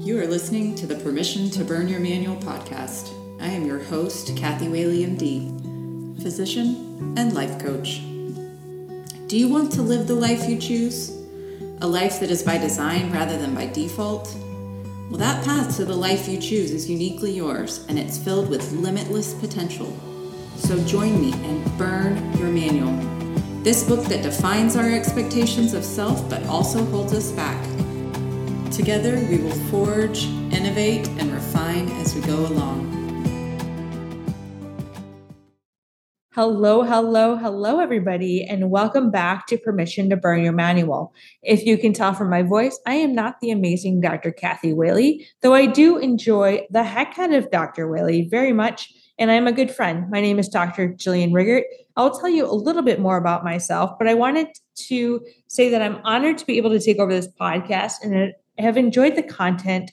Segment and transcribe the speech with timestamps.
[0.00, 3.10] You are listening to the Permission to Burn Your Manual podcast.
[3.40, 8.00] I am your host, Kathy Whaley, MD, physician and life coach.
[9.26, 11.10] Do you want to live the life you choose?
[11.80, 14.32] A life that is by design rather than by default?
[15.10, 18.70] Well, that path to the life you choose is uniquely yours and it's filled with
[18.70, 19.92] limitless potential.
[20.58, 22.94] So join me and burn your manual.
[23.64, 27.58] This book that defines our expectations of self but also holds us back.
[28.78, 32.86] Together, we will forge, innovate, and refine as we go along.
[36.32, 41.12] Hello, hello, hello, everybody, and welcome back to Permission to Burn Your Manual.
[41.42, 44.30] If you can tell from my voice, I am not the amazing Dr.
[44.30, 47.90] Kathy Whaley, though I do enjoy the heck out of Dr.
[47.90, 50.08] Whaley very much, and I'm a good friend.
[50.08, 50.90] My name is Dr.
[50.90, 51.64] Jillian Rigert.
[51.96, 54.46] I'll tell you a little bit more about myself, but I wanted
[54.86, 58.76] to say that I'm honored to be able to take over this podcast and have
[58.76, 59.92] enjoyed the content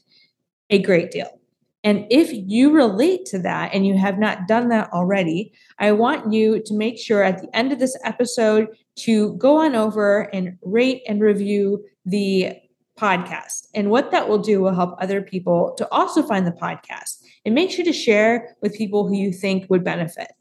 [0.70, 1.30] a great deal.
[1.84, 6.34] And if you relate to that and you have not done that already, I want
[6.34, 8.70] you to make sure at the end of this episode
[9.02, 12.54] to go on over and rate and review the
[12.98, 13.68] podcast.
[13.76, 17.22] And what that will do will help other people to also find the podcast.
[17.46, 20.32] And make sure to share with people who you think would benefit.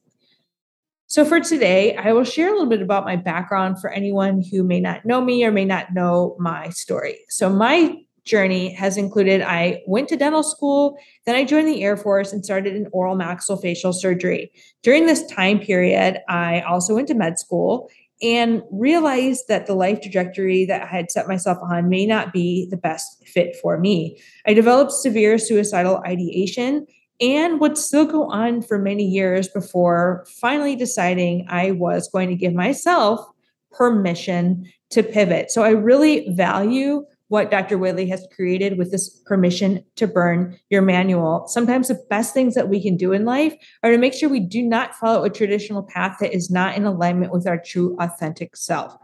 [1.06, 4.64] So, for today, I will share a little bit about my background for anyone who
[4.64, 7.18] may not know me or may not know my story.
[7.28, 11.96] So, my journey has included I went to dental school, then I joined the Air
[11.96, 14.50] Force and started in oral maxillofacial surgery.
[14.82, 17.90] During this time period, I also went to med school
[18.22, 22.66] and realized that the life trajectory that I had set myself on may not be
[22.70, 24.18] the best fit for me.
[24.46, 26.86] I developed severe suicidal ideation
[27.20, 32.34] and would still go on for many years before finally deciding I was going to
[32.34, 33.20] give myself
[33.72, 35.50] permission to pivot.
[35.50, 37.78] So I really value what Dr.
[37.78, 41.46] Whaley has created with this permission to burn your manual.
[41.48, 44.40] Sometimes the best things that we can do in life are to make sure we
[44.40, 48.56] do not follow a traditional path that is not in alignment with our true authentic
[48.56, 48.96] self.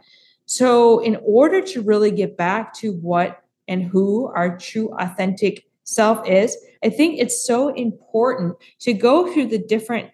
[0.46, 6.26] So, in order to really get back to what and who our true authentic self
[6.28, 10.10] is, I think it's so important to go through the different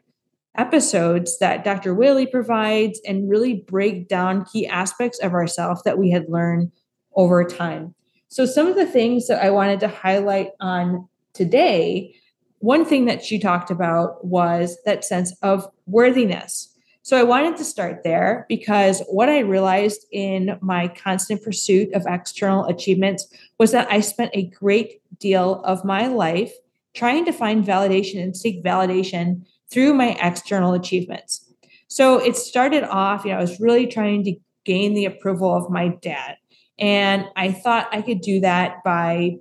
[0.56, 1.94] episodes that Dr.
[1.94, 6.72] Whaley provides and really break down key aspects of ourself that we had learned
[7.16, 7.94] over time.
[8.28, 12.14] So, some of the things that I wanted to highlight on today,
[12.58, 16.72] one thing that she talked about was that sense of worthiness.
[17.02, 22.04] So, I wanted to start there because what I realized in my constant pursuit of
[22.06, 23.26] external achievements
[23.58, 26.52] was that I spent a great deal of my life
[26.94, 31.44] trying to find validation and seek validation through my external achievements.
[31.86, 34.34] So, it started off, you know, I was really trying to
[34.64, 36.36] gain the approval of my dad
[36.78, 39.38] and I thought I could do that by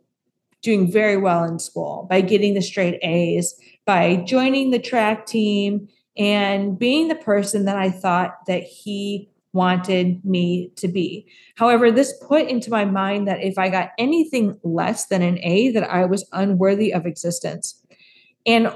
[0.62, 5.88] doing very well in school, by getting the straight A's, by joining the track team
[6.18, 11.26] and being the person that I thought that he wanted me to be.
[11.56, 15.72] However, this put into my mind that if I got anything less than an A,
[15.72, 17.82] that I was unworthy of existence.
[18.46, 18.74] And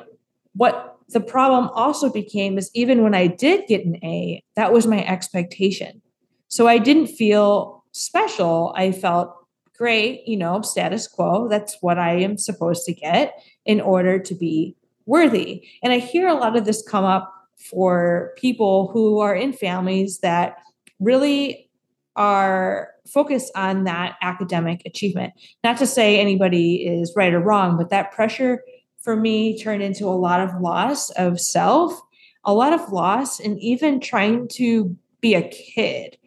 [0.53, 4.87] what the problem also became is even when I did get an A, that was
[4.87, 6.01] my expectation.
[6.47, 9.35] So I didn't feel special, I felt
[9.77, 11.47] great, you know, status quo.
[11.47, 13.33] That's what I am supposed to get
[13.65, 15.65] in order to be worthy.
[15.81, 20.19] And I hear a lot of this come up for people who are in families
[20.19, 20.57] that
[20.99, 21.69] really
[22.15, 25.33] are focused on that academic achievement.
[25.63, 28.61] Not to say anybody is right or wrong, but that pressure
[29.01, 31.99] for me turned into a lot of loss of self,
[32.43, 36.17] a lot of loss, and even trying to be a kid.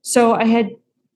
[0.00, 0.70] So I had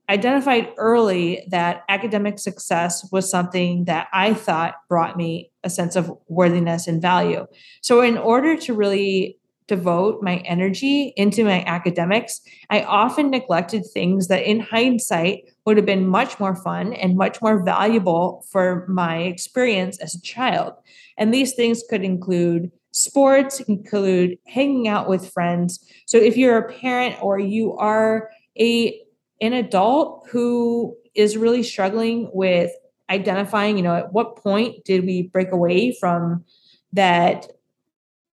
[0.08, 6.12] identified early that academic success was something that I thought brought me a sense of
[6.28, 7.46] worthiness and value.
[7.82, 12.40] So, in order to really devote my energy into my academics,
[12.70, 17.42] I often neglected things that, in hindsight, would have been much more fun and much
[17.42, 20.74] more valuable for my experience as a child.
[21.18, 25.84] And these things could include sports, include hanging out with friends.
[26.06, 29.00] So, if you're a parent or you are a
[29.40, 32.70] an adult who is really struggling with
[33.10, 36.44] identifying, you know, at what point did we break away from
[36.92, 37.46] that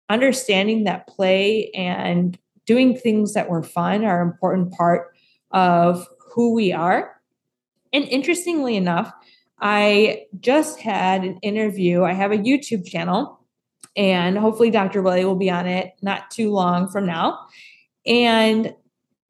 [0.09, 5.13] understanding that play and doing things that were fun are an important part
[5.51, 7.21] of who we are.
[7.91, 9.11] And interestingly enough,
[9.59, 12.03] I just had an interview.
[12.03, 13.39] I have a YouTube channel,
[13.95, 15.01] and hopefully, Dr.
[15.01, 17.39] Whaley will be on it not too long from now.
[18.05, 18.73] And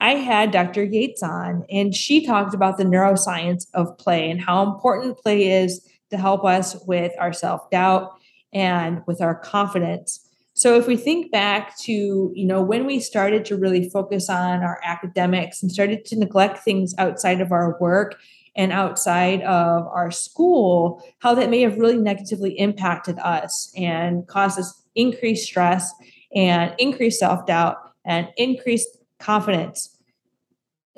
[0.04, 0.84] I had Dr.
[0.84, 5.90] Yates on, and she talked about the neuroscience of play and how important play is
[6.10, 8.12] to help us with our self doubt
[8.52, 10.20] and with our confidence.
[10.56, 11.94] So if we think back to,
[12.36, 16.60] you know, when we started to really focus on our academics and started to neglect
[16.60, 18.20] things outside of our work
[18.58, 24.60] and outside of our school, how that may have really negatively impacted us and caused
[24.60, 25.94] us increased stress
[26.36, 29.93] and increased self-doubt and increased confidence.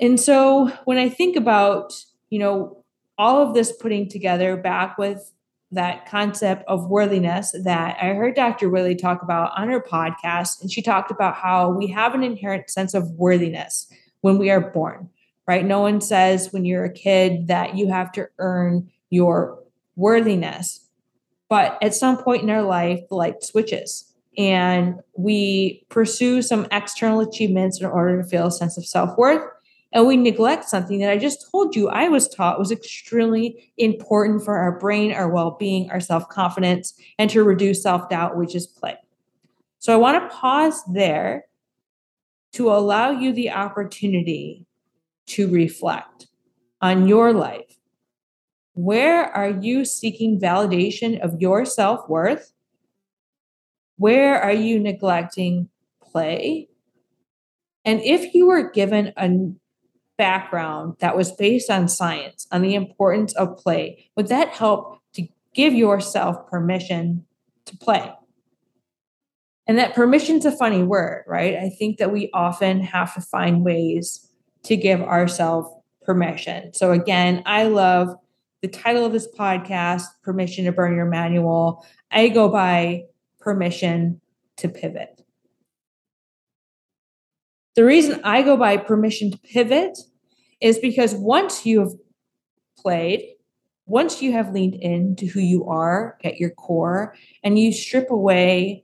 [0.00, 1.94] And so when I think about,
[2.30, 2.84] you know,
[3.18, 5.32] all of this putting together back with
[5.72, 8.68] that concept of worthiness that I heard Dr.
[8.68, 10.60] Whaley talk about on her podcast.
[10.60, 13.90] And she talked about how we have an inherent sense of worthiness
[14.20, 15.08] when we are born,
[15.46, 15.64] right?
[15.64, 19.58] No one says when you're a kid that you have to earn your
[19.96, 20.80] worthiness.
[21.48, 27.20] But at some point in our life, the light switches and we pursue some external
[27.20, 29.42] achievements in order to feel a sense of self worth
[29.96, 34.44] and we neglect something that I just told you I was taught was extremely important
[34.44, 38.54] for our brain, our well being, our self confidence, and to reduce self doubt, which
[38.54, 38.98] is play.
[39.78, 41.46] So I want to pause there
[42.52, 44.66] to allow you the opportunity
[45.28, 46.26] to reflect
[46.82, 47.78] on your life.
[48.74, 52.52] Where are you seeking validation of your self worth?
[53.96, 55.70] Where are you neglecting
[56.02, 56.68] play?
[57.86, 59.54] And if you were given a
[60.18, 65.26] background that was based on science, on the importance of play, would that help to
[65.54, 67.24] give yourself permission
[67.66, 68.12] to play?
[69.66, 71.56] And that permission's a funny word, right?
[71.56, 74.30] I think that we often have to find ways
[74.64, 75.68] to give ourselves
[76.04, 76.72] permission.
[76.72, 78.14] So again, I love
[78.62, 81.84] the title of this podcast, Permission to Burn Your Manual.
[82.10, 83.04] I go by
[83.40, 84.20] permission
[84.58, 85.25] to pivot.
[87.76, 89.98] The reason I go by permission to pivot
[90.62, 91.92] is because once you have
[92.78, 93.34] played,
[93.84, 97.14] once you have leaned into who you are at your core
[97.44, 98.82] and you strip away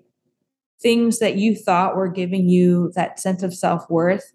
[0.80, 4.34] things that you thought were giving you that sense of self worth,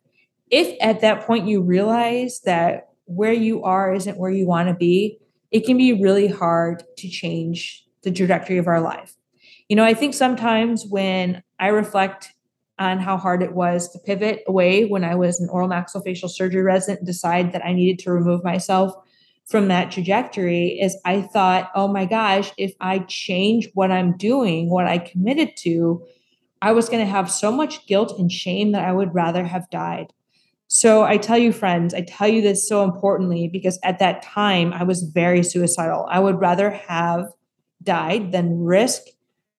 [0.50, 4.74] if at that point you realize that where you are isn't where you want to
[4.74, 5.19] be,
[5.51, 9.15] it can be really hard to change the trajectory of our life.
[9.69, 12.33] You know, I think sometimes when I reflect
[12.80, 16.62] on how hard it was to pivot away when I was an oral maxillofacial surgery
[16.62, 18.94] resident and decide that I needed to remove myself
[19.48, 24.70] from that trajectory is I thought, oh my gosh, if I change what I'm doing,
[24.70, 26.06] what I committed to,
[26.62, 29.70] I was going to have so much guilt and shame that I would rather have
[29.70, 30.12] died.
[30.68, 34.74] So I tell you, friends, I tell you this so importantly because at that time
[34.74, 36.06] I was very suicidal.
[36.10, 37.32] I would rather have
[37.82, 39.04] died than risk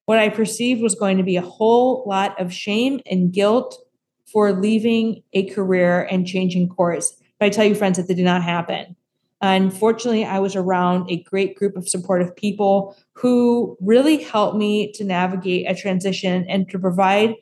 [0.08, 3.78] what I perceived was going to be a whole lot of shame and guilt
[4.24, 7.14] for leaving a career and changing course.
[7.38, 8.96] But I tell you, friends, that did not happen.
[9.42, 15.04] Unfortunately, I was around a great group of supportive people who really helped me to
[15.04, 17.34] navigate a transition and to provide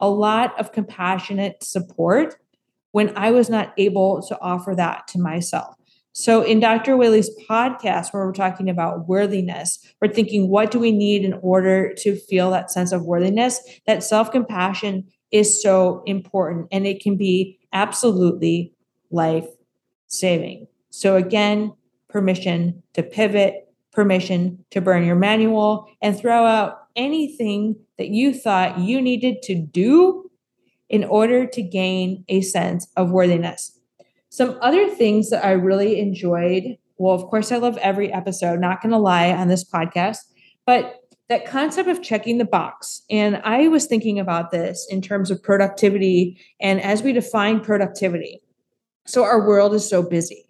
[0.00, 2.36] a lot of compassionate support
[2.90, 5.76] when I was not able to offer that to myself.
[6.12, 6.96] So, in Dr.
[6.96, 11.94] Whaley's podcast, where we're talking about worthiness, we're thinking, what do we need in order
[11.98, 13.60] to feel that sense of worthiness?
[13.86, 18.74] That self compassion is so important and it can be absolutely
[19.10, 19.46] life
[20.08, 20.66] saving.
[20.90, 21.72] So, again,
[22.08, 28.80] permission to pivot, permission to burn your manual, and throw out anything that you thought
[28.80, 30.28] you needed to do
[30.88, 33.79] in order to gain a sense of worthiness.
[34.30, 36.78] Some other things that I really enjoyed.
[36.98, 40.18] Well, of course, I love every episode, not going to lie on this podcast,
[40.64, 43.02] but that concept of checking the box.
[43.10, 48.40] And I was thinking about this in terms of productivity and as we define productivity.
[49.06, 50.48] So, our world is so busy,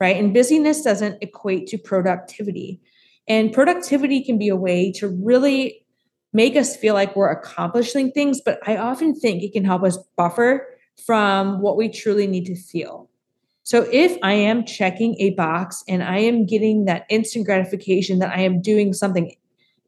[0.00, 0.16] right?
[0.16, 2.80] And busyness doesn't equate to productivity.
[3.28, 5.86] And productivity can be a way to really
[6.32, 9.98] make us feel like we're accomplishing things, but I often think it can help us
[10.16, 10.66] buffer
[11.06, 13.09] from what we truly need to feel.
[13.70, 18.36] So if I am checking a box and I am getting that instant gratification that
[18.36, 19.32] I am doing something,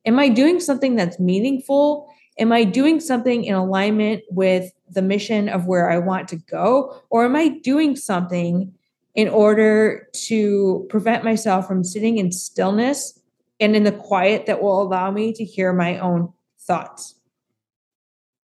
[0.07, 2.09] am I doing something that's meaningful?
[2.39, 6.97] Am I doing something in alignment with the mission of where I want to go?
[7.11, 8.73] Or am I doing something
[9.17, 13.19] in order to prevent myself from sitting in stillness
[13.59, 17.17] and in the quiet that will allow me to hear my own thoughts?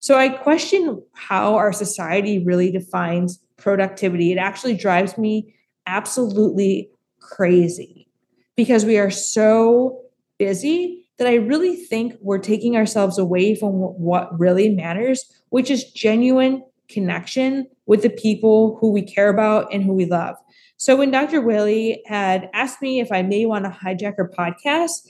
[0.04, 4.32] So I question how our society really defines productivity.
[4.32, 5.54] It actually drives me
[5.87, 8.06] absolutely crazy
[8.54, 10.02] because we are so
[10.38, 15.90] busy that I really think we're taking ourselves away from what really matters, which is
[15.92, 20.37] genuine connection with the people who we care about and who we love.
[20.76, 21.40] So when Dr.
[21.40, 25.08] Whaley had asked me if I may want to hijack her podcast,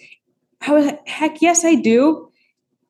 [0.64, 2.30] I was like, heck yes, I do.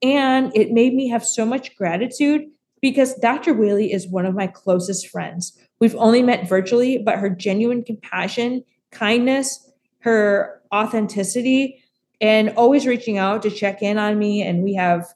[0.04, 2.42] And it made me have so much gratitude
[2.82, 3.54] because Dr.
[3.54, 5.58] Whaley is one of my closest friends.
[5.80, 11.82] We've only met virtually, but her genuine compassion, kindness, her authenticity,
[12.20, 14.42] and always reaching out to check in on me.
[14.42, 15.06] And we have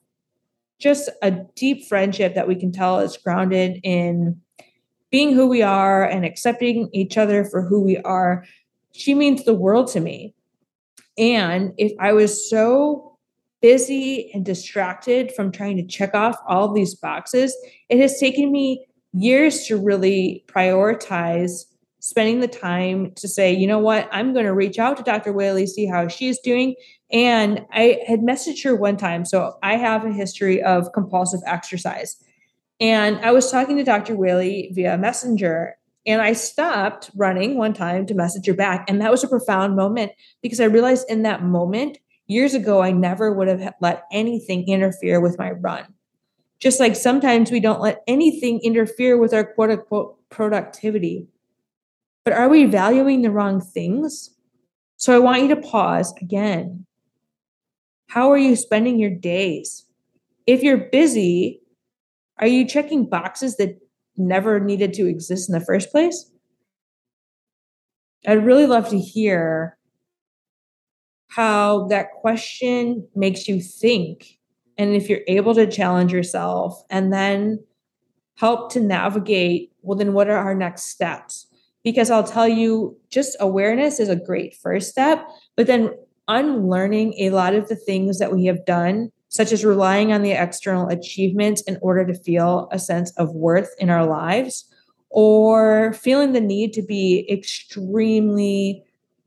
[0.79, 4.41] just a deep friendship that we can tell is grounded in
[5.11, 8.47] being who we are and accepting each other for who we are.
[8.93, 10.35] She means the world to me.
[11.19, 13.08] And if I was so
[13.61, 17.57] busy and distracted from trying to check off all of these boxes,
[17.89, 21.65] it has taken me years to really prioritize
[22.01, 25.33] spending the time to say, you know what, I'm going to reach out to Dr.
[25.33, 26.75] Whaley, see how she's doing.
[27.11, 29.25] And I had messaged her one time.
[29.25, 32.17] So I have a history of compulsive exercise.
[32.81, 34.15] And I was talking to Dr.
[34.15, 38.89] Whaley via Messenger, and I stopped running one time to message her back.
[38.89, 40.13] And that was a profound moment
[40.43, 41.99] because I realized in that moment,
[42.29, 45.87] years ago, I never would have let anything interfere with my run.
[46.61, 51.27] Just like sometimes we don't let anything interfere with our quote unquote productivity.
[52.25, 54.31] But are we valuing the wrong things?
[54.97, 56.85] So I want you to pause again.
[58.09, 59.87] How are you spending your days?
[60.47, 61.61] If you're busy,
[62.39, 63.79] are you checking boxes that
[64.17, 66.31] never needed to exist in the first place?
[68.27, 69.78] I'd really love to hear
[71.29, 74.39] how that question makes you think.
[74.77, 77.65] And if you're able to challenge yourself and then
[78.37, 81.47] help to navigate, well, then what are our next steps?
[81.85, 85.91] Because I'll tell you, just awareness is a great first step, but then
[86.29, 90.33] unlearning a lot of the things that we have done such as relying on the
[90.33, 94.65] external achievements in order to feel a sense of worth in our lives,
[95.11, 98.83] or feeling the need to be extremely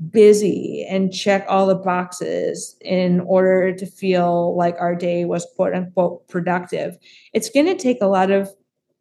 [0.10, 5.76] busy and check all the boxes in order to feel like our day was quote
[5.76, 6.98] unquote productive.
[7.34, 8.50] It's going to take a lot of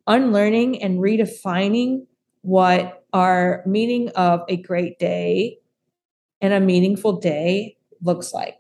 [0.07, 2.07] unlearning and redefining
[2.43, 5.59] what our meaning of a great day
[6.41, 8.57] and a meaningful day looks like.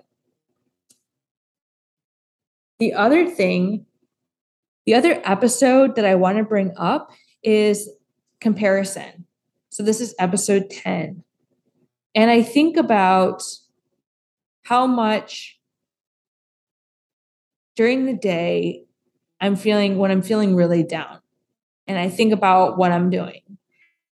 [2.78, 3.86] The other thing,
[4.86, 7.10] the other episode that I want to bring up
[7.42, 7.88] is
[8.40, 9.26] comparison.
[9.68, 11.22] So this is episode 10.
[12.14, 13.42] And I think about
[14.64, 15.58] how much
[17.76, 18.84] during the day
[19.40, 21.20] I'm feeling when I'm feeling really down.
[21.86, 23.42] And I think about what I'm doing.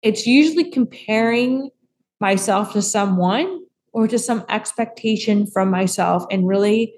[0.02, 1.70] It's usually comparing
[2.20, 3.60] myself to someone
[3.92, 6.94] or to some expectation from myself and really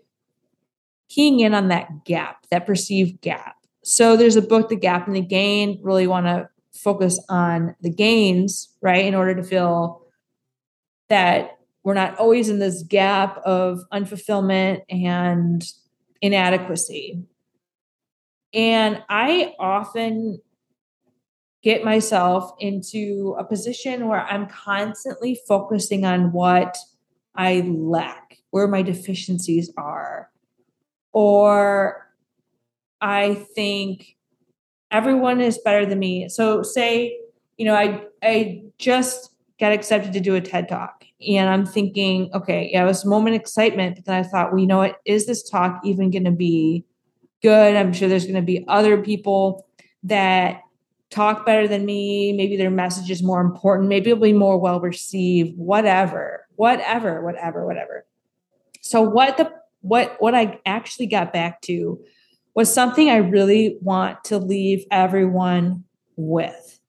[1.08, 3.56] keying in on that gap, that perceived gap.
[3.82, 7.90] So there's a book, The Gap and the Gain, really want to focus on the
[7.90, 9.04] gains, right?
[9.04, 9.99] In order to feel
[11.10, 15.62] that we're not always in this gap of unfulfillment and
[16.20, 17.22] inadequacy.
[18.52, 20.40] And I often
[21.62, 26.76] get myself into a position where I'm constantly focusing on what
[27.34, 30.30] I lack, where my deficiencies are,
[31.12, 32.08] or
[33.00, 34.16] I think
[34.90, 36.28] everyone is better than me.
[36.28, 37.18] So say,
[37.56, 42.30] you know, I I just got accepted to do a TED talk and I'm thinking,
[42.34, 44.78] okay, yeah, it was a moment of excitement, but then I thought, well, you know
[44.78, 46.84] what, is this talk even going to be
[47.42, 47.76] good?
[47.76, 49.66] I'm sure there's going to be other people
[50.04, 50.62] that
[51.10, 52.32] talk better than me.
[52.32, 53.88] Maybe their message is more important.
[53.88, 58.06] Maybe it'll be more well received, whatever, whatever, whatever, whatever.
[58.80, 62.00] So what the what what I actually got back to
[62.54, 65.84] was something I really want to leave everyone
[66.16, 66.80] with.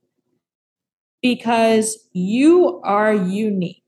[1.22, 3.81] Because you are unique.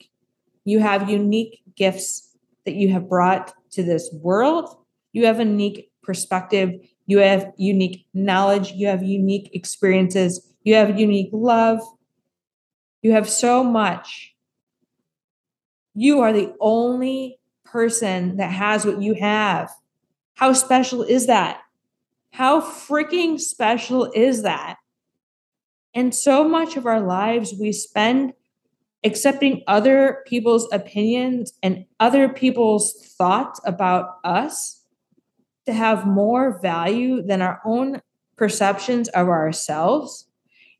[0.66, 4.78] You have unique gifts that you have brought to this world.
[5.12, 6.72] You have a unique perspective.
[7.06, 8.72] You have unique knowledge.
[8.72, 10.54] You have unique experiences.
[10.64, 11.80] You have unique love.
[13.02, 14.34] You have so much.
[15.94, 19.70] You are the only person that has what you have.
[20.36, 21.62] How special is that?
[22.32, 24.78] How freaking special is that?
[25.94, 28.34] And so much of our lives we spend
[29.04, 34.82] accepting other people's opinions and other people's thoughts about us
[35.66, 38.02] to have more value than our own
[38.38, 40.28] perceptions of ourselves.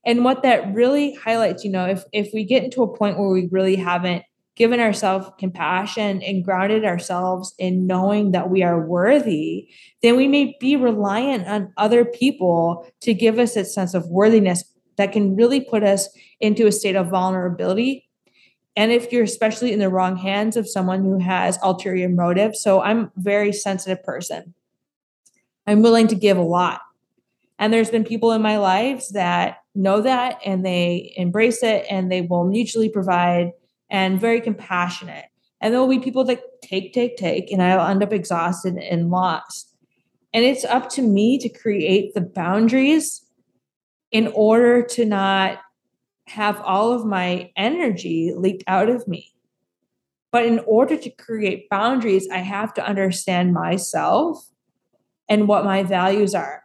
[0.06, 3.30] And what that really highlights, you know, if if we get into a point where
[3.30, 4.24] we really haven't
[4.56, 9.68] given ourselves compassion and grounded ourselves in knowing that we are worthy,
[10.02, 14.64] then we may be reliant on other people to give us that sense of worthiness
[14.98, 16.08] that can really put us
[16.40, 18.08] into a state of vulnerability.
[18.76, 22.82] And if you're especially in the wrong hands of someone who has ulterior motive, so
[22.82, 24.54] I'm a very sensitive person.
[25.68, 26.82] I'm willing to give a lot.
[27.60, 32.12] And there's been people in my lives that know that and they embrace it and
[32.12, 33.52] they will mutually provide
[33.90, 35.26] and very compassionate.
[35.62, 39.12] And there will be people that take, take, take, and I'll end up exhausted and
[39.12, 39.74] lost.
[40.34, 43.24] And it's up to me to create the boundaries
[44.12, 45.60] in order to not
[46.28, 49.34] have all of my energy leaked out of me.
[50.32, 54.50] But in order to create boundaries, I have to understand myself
[55.30, 56.64] and what my values are.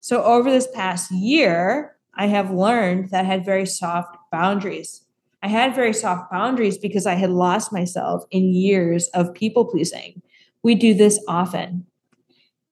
[0.00, 5.04] So over this past year, I have learned that I had very soft boundaries.
[5.42, 10.22] I had very soft boundaries because I had lost myself in years of people pleasing.
[10.62, 11.86] We do this often.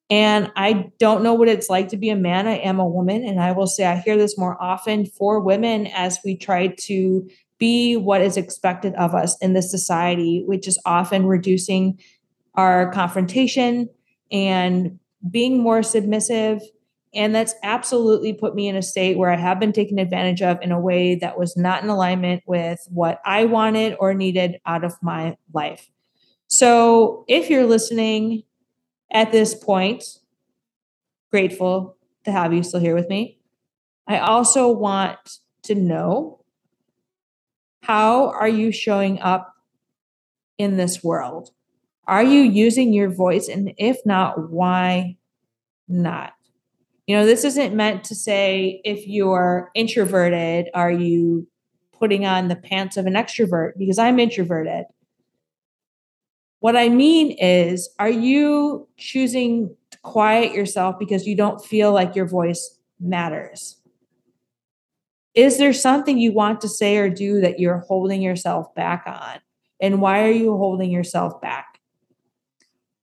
[0.08, 2.46] And I don't know what it's like to be a man.
[2.46, 3.24] I am a woman.
[3.24, 7.28] And I will say I hear this more often for women as we try to
[7.58, 11.98] be what is expected of us in this society, which is often reducing
[12.54, 13.88] our confrontation
[14.30, 14.98] and
[15.30, 16.60] being more submissive
[17.16, 20.58] and that's absolutely put me in a state where I have been taken advantage of
[20.60, 24.84] in a way that was not in alignment with what I wanted or needed out
[24.84, 25.88] of my life.
[26.48, 28.42] So if you're listening
[29.10, 30.04] at this point,
[31.30, 33.38] grateful to have you still here with me.
[34.06, 36.40] I also want to know
[37.82, 39.54] how are you showing up
[40.58, 41.50] in this world?
[42.06, 43.48] Are you using your voice?
[43.48, 45.16] And if not, why
[45.88, 46.32] not?
[47.06, 51.46] You know, this isn't meant to say if you're introverted, are you
[51.92, 53.72] putting on the pants of an extrovert?
[53.78, 54.86] Because I'm introverted.
[56.60, 62.16] What I mean is, are you choosing to quiet yourself because you don't feel like
[62.16, 63.76] your voice matters?
[65.34, 69.40] Is there something you want to say or do that you're holding yourself back on?
[69.80, 71.78] And why are you holding yourself back?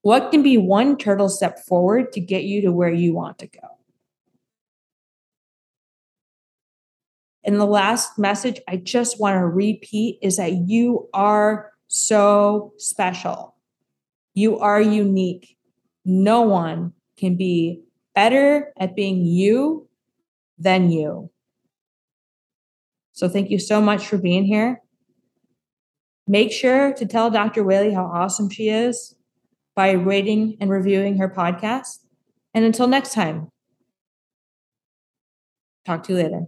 [0.01, 3.47] What can be one turtle step forward to get you to where you want to
[3.47, 3.67] go?
[7.43, 13.55] And the last message I just want to repeat is that you are so special.
[14.33, 15.57] You are unique.
[16.03, 17.83] No one can be
[18.15, 19.87] better at being you
[20.57, 21.29] than you.
[23.11, 24.81] So thank you so much for being here.
[26.27, 27.63] Make sure to tell Dr.
[27.63, 29.15] Whaley how awesome she is
[29.75, 31.99] by rating and reviewing her podcast.
[32.55, 33.49] And until next time,
[35.85, 36.45] talk to you later.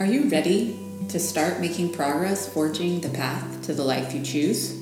[0.00, 4.80] Are you ready to start making progress forging the path to the life you choose?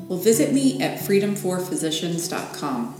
[0.00, 2.94] Well, visit me at freedomforphysicians.com.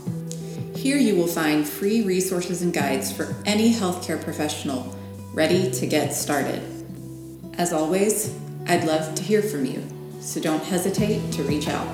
[0.75, 4.95] Here you will find free resources and guides for any healthcare professional
[5.33, 6.63] ready to get started.
[7.57, 8.33] As always,
[8.67, 9.83] I'd love to hear from you,
[10.19, 11.87] so don't hesitate to reach out.